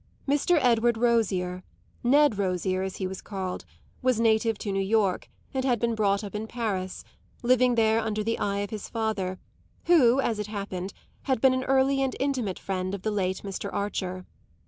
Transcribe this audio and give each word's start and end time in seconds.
Mr. 0.27 0.57
Edward 0.63 0.97
Rosier 0.97 1.61
Ned 2.03 2.39
Rosier 2.39 2.81
as 2.81 2.95
he 2.97 3.05
was 3.05 3.21
called 3.21 3.65
was 4.01 4.19
native 4.19 4.57
to 4.57 4.71
New 4.71 4.81
York 4.81 5.29
and 5.53 5.63
had 5.63 5.79
been 5.79 5.93
brought 5.93 6.23
up 6.23 6.33
in 6.33 6.47
Paris, 6.47 7.03
living 7.43 7.75
there 7.75 7.99
under 7.99 8.23
the 8.23 8.39
eye 8.39 8.61
of 8.61 8.71
his 8.71 8.89
father 8.89 9.37
who, 9.85 10.19
as 10.19 10.39
it 10.39 10.47
happened, 10.47 10.91
had 11.25 11.39
been 11.39 11.53
an 11.53 11.65
early 11.65 12.01
and 12.01 12.15
intimate 12.19 12.57
friend 12.57 12.95
of 12.95 13.03
the 13.03 13.11
late 13.11 13.43
Mr. 13.43 13.69
Archer. 13.71 14.25